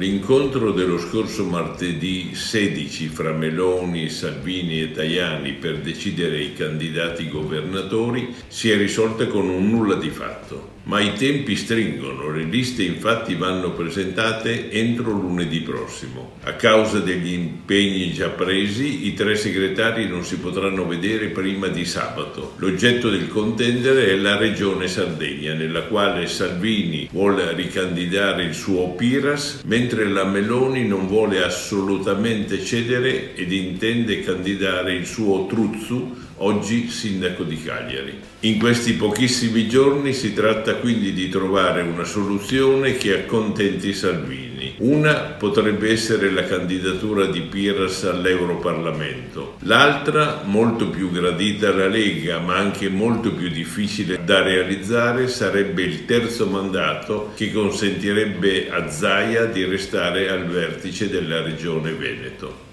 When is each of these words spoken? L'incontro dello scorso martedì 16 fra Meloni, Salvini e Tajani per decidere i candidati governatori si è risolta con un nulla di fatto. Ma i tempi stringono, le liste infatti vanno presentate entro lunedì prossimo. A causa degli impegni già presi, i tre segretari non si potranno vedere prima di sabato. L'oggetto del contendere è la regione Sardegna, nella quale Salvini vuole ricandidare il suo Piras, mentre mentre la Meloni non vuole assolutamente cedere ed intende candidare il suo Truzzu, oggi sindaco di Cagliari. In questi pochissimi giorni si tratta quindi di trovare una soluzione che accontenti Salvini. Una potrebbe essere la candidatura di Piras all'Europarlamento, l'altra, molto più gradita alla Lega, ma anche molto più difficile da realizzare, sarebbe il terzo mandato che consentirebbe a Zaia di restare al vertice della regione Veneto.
L'incontro 0.00 0.70
dello 0.70 0.96
scorso 0.96 1.44
martedì 1.44 2.30
16 2.32 3.08
fra 3.08 3.32
Meloni, 3.32 4.08
Salvini 4.08 4.80
e 4.80 4.92
Tajani 4.92 5.54
per 5.54 5.78
decidere 5.78 6.40
i 6.40 6.52
candidati 6.52 7.28
governatori 7.28 8.32
si 8.46 8.70
è 8.70 8.76
risolta 8.76 9.26
con 9.26 9.48
un 9.48 9.68
nulla 9.68 9.96
di 9.96 10.10
fatto. 10.10 10.76
Ma 10.84 11.00
i 11.00 11.12
tempi 11.14 11.54
stringono, 11.54 12.30
le 12.30 12.44
liste 12.44 12.82
infatti 12.82 13.34
vanno 13.34 13.72
presentate 13.72 14.70
entro 14.70 15.10
lunedì 15.10 15.60
prossimo. 15.60 16.36
A 16.44 16.54
causa 16.54 17.00
degli 17.00 17.32
impegni 17.34 18.10
già 18.12 18.28
presi, 18.28 19.06
i 19.06 19.12
tre 19.12 19.36
segretari 19.36 20.08
non 20.08 20.24
si 20.24 20.38
potranno 20.38 20.86
vedere 20.86 21.26
prima 21.26 21.66
di 21.66 21.84
sabato. 21.84 22.54
L'oggetto 22.56 23.10
del 23.10 23.28
contendere 23.28 24.06
è 24.06 24.16
la 24.16 24.38
regione 24.38 24.88
Sardegna, 24.88 25.52
nella 25.52 25.82
quale 25.82 26.26
Salvini 26.26 27.06
vuole 27.12 27.52
ricandidare 27.52 28.44
il 28.44 28.54
suo 28.54 28.88
Piras, 28.92 29.60
mentre 29.66 29.87
mentre 29.88 30.06
la 30.06 30.24
Meloni 30.24 30.86
non 30.86 31.06
vuole 31.06 31.42
assolutamente 31.42 32.62
cedere 32.62 33.34
ed 33.34 33.50
intende 33.50 34.20
candidare 34.20 34.92
il 34.92 35.06
suo 35.06 35.46
Truzzu, 35.46 36.14
oggi 36.36 36.90
sindaco 36.90 37.42
di 37.42 37.56
Cagliari. 37.62 38.20
In 38.40 38.58
questi 38.58 38.92
pochissimi 38.92 39.66
giorni 39.66 40.12
si 40.12 40.34
tratta 40.34 40.74
quindi 40.74 41.14
di 41.14 41.30
trovare 41.30 41.80
una 41.80 42.04
soluzione 42.04 42.98
che 42.98 43.14
accontenti 43.14 43.94
Salvini. 43.94 44.67
Una 44.78 45.14
potrebbe 45.14 45.90
essere 45.90 46.30
la 46.30 46.44
candidatura 46.44 47.26
di 47.26 47.40
Piras 47.40 48.04
all'Europarlamento, 48.04 49.56
l'altra, 49.62 50.42
molto 50.44 50.88
più 50.88 51.10
gradita 51.10 51.70
alla 51.70 51.88
Lega, 51.88 52.38
ma 52.38 52.56
anche 52.56 52.88
molto 52.88 53.32
più 53.32 53.48
difficile 53.48 54.20
da 54.24 54.40
realizzare, 54.42 55.26
sarebbe 55.26 55.82
il 55.82 56.04
terzo 56.04 56.46
mandato 56.46 57.32
che 57.34 57.50
consentirebbe 57.50 58.70
a 58.70 58.88
Zaia 58.88 59.46
di 59.46 59.64
restare 59.64 60.28
al 60.28 60.46
vertice 60.46 61.08
della 61.08 61.42
regione 61.42 61.92
Veneto. 61.92 62.68